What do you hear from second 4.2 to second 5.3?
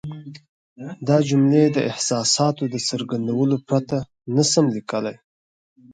نه شم لیکلای.